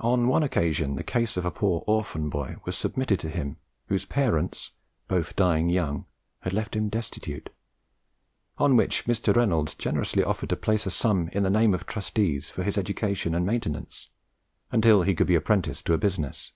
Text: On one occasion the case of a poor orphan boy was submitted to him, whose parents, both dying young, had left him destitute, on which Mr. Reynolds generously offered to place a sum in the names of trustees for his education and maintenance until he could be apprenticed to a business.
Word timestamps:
On 0.00 0.28
one 0.28 0.42
occasion 0.42 0.94
the 0.96 1.04
case 1.04 1.36
of 1.36 1.44
a 1.44 1.50
poor 1.50 1.84
orphan 1.86 2.30
boy 2.30 2.56
was 2.64 2.74
submitted 2.74 3.20
to 3.20 3.28
him, 3.28 3.58
whose 3.88 4.06
parents, 4.06 4.70
both 5.08 5.36
dying 5.36 5.68
young, 5.68 6.06
had 6.40 6.54
left 6.54 6.74
him 6.74 6.88
destitute, 6.88 7.50
on 8.56 8.76
which 8.78 9.04
Mr. 9.04 9.36
Reynolds 9.36 9.74
generously 9.74 10.24
offered 10.24 10.48
to 10.48 10.56
place 10.56 10.86
a 10.86 10.90
sum 10.90 11.28
in 11.34 11.42
the 11.42 11.50
names 11.50 11.74
of 11.74 11.84
trustees 11.84 12.48
for 12.48 12.62
his 12.62 12.78
education 12.78 13.34
and 13.34 13.44
maintenance 13.44 14.08
until 14.72 15.02
he 15.02 15.14
could 15.14 15.26
be 15.26 15.34
apprenticed 15.34 15.84
to 15.84 15.92
a 15.92 15.98
business. 15.98 16.52